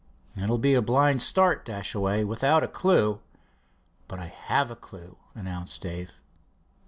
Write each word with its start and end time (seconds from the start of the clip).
"It 0.35 0.49
will 0.49 0.57
be 0.57 0.73
a 0.73 0.81
blind 0.81 1.21
start, 1.21 1.63
Dashaway, 1.63 2.23
without 2.23 2.63
a 2.63 2.67
clew." 2.67 3.19
"But 4.07 4.17
I 4.17 4.25
have 4.25 4.71
a 4.71 4.75
clew," 4.75 5.17
announced 5.35 5.79
Dave. 5.81 6.13